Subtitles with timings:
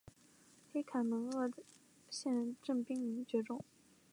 [0.71, 1.51] 黑凯门鳄
[2.09, 3.63] 现正濒临绝种。